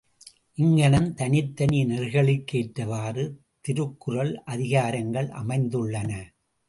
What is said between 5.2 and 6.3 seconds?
அமைந்துள்ளன.